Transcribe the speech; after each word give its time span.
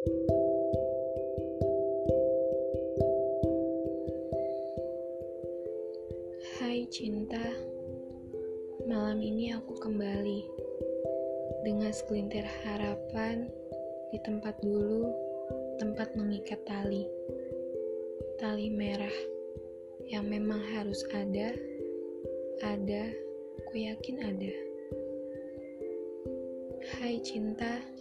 Hai 0.00 0.08
cinta, 6.88 7.44
malam 8.88 9.20
ini 9.20 9.52
aku 9.52 9.76
kembali 9.76 10.40
dengan 11.68 11.92
segelintir 11.92 12.48
harapan 12.64 13.44
di 14.08 14.16
tempat 14.24 14.56
dulu, 14.64 15.12
tempat 15.76 16.16
mengikat 16.16 16.64
tali, 16.64 17.04
tali 18.40 18.72
merah 18.72 19.12
yang 20.08 20.24
memang 20.24 20.64
harus 20.80 21.04
ada, 21.12 21.52
ada, 22.64 23.04
ku 23.68 23.76
yakin 23.76 24.16
ada. 24.24 24.52
Hai 26.96 27.20
cinta, 27.20 27.99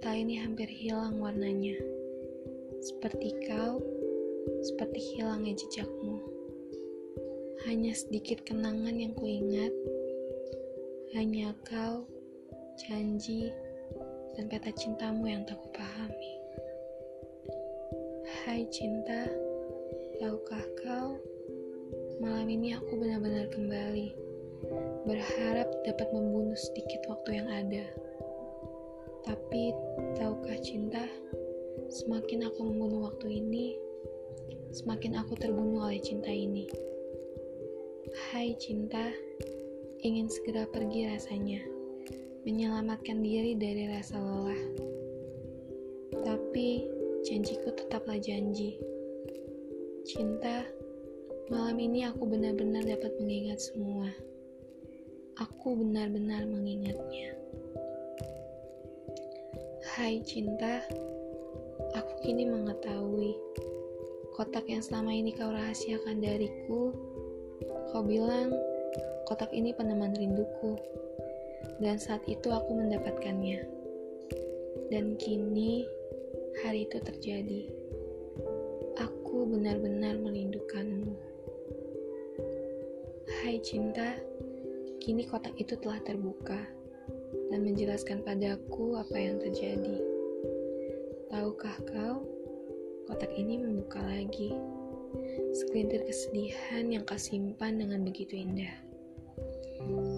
tali 0.00 0.24
ini 0.24 0.40
hampir 0.40 0.64
hilang 0.64 1.20
warnanya, 1.20 1.76
seperti 2.80 3.36
kau, 3.44 3.84
seperti 4.64 4.96
hilangnya 5.12 5.52
jejakmu. 5.52 6.24
Hanya 7.68 7.92
sedikit 7.92 8.40
kenangan 8.48 8.96
yang 8.96 9.12
kuingat, 9.12 9.68
hanya 11.12 11.52
kau, 11.68 12.08
janji, 12.80 13.52
dan 14.32 14.48
peta 14.48 14.72
cintamu 14.72 15.28
yang 15.28 15.44
tak 15.44 15.60
kupahami. 15.60 16.32
Hai 18.40 18.64
cinta, 18.72 19.28
tahukah 20.16 20.64
kau, 20.80 21.20
malam 22.24 22.48
ini 22.48 22.72
aku 22.72 22.96
benar-benar 22.96 23.52
kembali, 23.52 24.16
berharap 25.04 25.68
dapat 25.84 26.08
membunuh 26.08 26.56
sedikit 26.56 27.04
waktu 27.04 27.36
yang 27.44 27.52
ada. 27.52 27.84
Tapi, 29.24 29.72
tahukah 30.16 30.58
cinta, 30.64 31.04
semakin 31.90 32.48
aku 32.48 32.64
membunuh 32.64 33.10
waktu 33.10 33.42
ini, 33.42 33.76
semakin 34.70 35.18
aku 35.18 35.34
terbunuh 35.34 35.84
oleh 35.90 35.98
cinta 35.98 36.30
ini. 36.30 36.70
Hai 38.30 38.54
cinta, 38.56 39.10
ingin 40.02 40.30
segera 40.30 40.64
pergi 40.70 41.10
rasanya, 41.10 41.60
menyelamatkan 42.46 43.20
diri 43.20 43.58
dari 43.58 43.90
rasa 43.90 44.16
lelah. 44.18 44.62
Tapi 46.22 46.86
janjiku 47.26 47.74
tetaplah 47.76 48.18
janji. 48.18 48.78
Cinta, 50.06 50.64
malam 51.52 51.76
ini 51.76 52.08
aku 52.08 52.24
benar-benar 52.24 52.86
dapat 52.86 53.12
mengingat 53.20 53.60
semua. 53.60 54.08
Aku 55.40 55.72
benar-benar 55.76 56.44
mengingatnya. 56.44 57.39
Hai 59.90 60.22
cinta, 60.22 60.86
aku 61.98 62.12
kini 62.22 62.46
mengetahui 62.46 63.34
kotak 64.38 64.70
yang 64.70 64.78
selama 64.86 65.10
ini 65.10 65.34
kau 65.34 65.50
rahasiakan 65.50 66.22
dariku 66.22 66.94
Kau 67.90 68.06
bilang, 68.06 68.54
kotak 69.26 69.50
ini 69.50 69.74
peneman 69.74 70.14
rinduku. 70.14 70.78
Dan 71.82 71.98
saat 71.98 72.22
itu 72.30 72.54
aku 72.54 72.70
mendapatkannya. 72.70 73.66
Dan 74.94 75.18
kini, 75.18 75.82
hari 76.62 76.86
itu 76.86 77.02
terjadi. 77.02 77.66
Aku 78.94 79.42
benar-benar 79.42 80.22
merindukanmu. 80.22 81.18
Hai 83.42 83.58
cinta, 83.58 84.22
kini 85.02 85.26
kotak 85.26 85.58
itu 85.58 85.74
telah 85.82 85.98
terbuka 86.06 86.78
dan 87.50 87.66
menjelaskan 87.66 88.22
padaku 88.22 88.98
apa 88.98 89.16
yang 89.18 89.36
terjadi. 89.38 89.98
Tahukah 91.30 91.76
kau, 91.86 92.26
kotak 93.06 93.30
ini 93.38 93.58
membuka 93.58 94.02
lagi 94.02 94.54
segelintir 95.54 96.06
kesedihan 96.06 96.86
yang 96.90 97.02
kau 97.02 97.18
simpan 97.18 97.78
dengan 97.78 98.06
begitu 98.06 98.38
indah. 98.38 98.74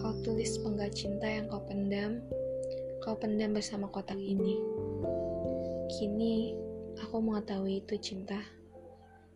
Kau 0.00 0.14
tulis 0.24 0.58
penggal 0.62 0.90
cinta 0.90 1.26
yang 1.28 1.46
kau 1.46 1.62
pendam, 1.66 2.22
kau 3.04 3.14
pendam 3.14 3.54
bersama 3.54 3.86
kotak 3.90 4.18
ini. 4.18 4.58
Kini, 5.90 6.54
aku 7.02 7.18
mengetahui 7.18 7.82
itu 7.82 7.94
cinta. 7.98 8.38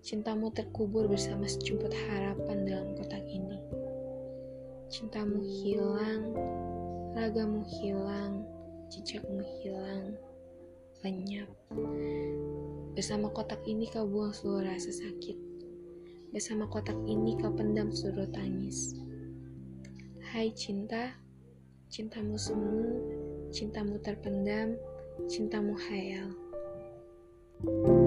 Cintamu 0.00 0.48
terkubur 0.50 1.06
bersama 1.06 1.44
sejumput 1.44 1.92
harapan 1.92 2.64
dalam 2.64 2.88
kotak 2.96 3.22
ini. 3.28 3.58
Cintamu 4.90 5.38
hilang, 5.44 6.34
ragamu 7.14 7.66
hilang, 7.66 8.46
jejakmu 8.86 9.42
hilang, 9.60 10.14
lenyap. 11.02 11.50
Bersama 12.94 13.30
kotak 13.34 13.62
ini 13.66 13.90
kau 13.90 14.06
buang 14.06 14.30
seluruh 14.30 14.66
rasa 14.66 14.94
sakit. 14.94 15.38
Bersama 16.30 16.70
kotak 16.70 16.98
ini 17.10 17.34
kau 17.38 17.50
pendam 17.50 17.90
seluruh 17.90 18.30
tangis. 18.30 18.94
Hai 20.30 20.54
cinta, 20.54 21.18
cintamu 21.90 22.38
semu, 22.38 22.86
cintamu 23.50 23.98
terpendam, 23.98 24.78
cintamu 25.26 25.74
hayal. 25.74 26.30
thank 27.60 27.92
you 27.92 27.99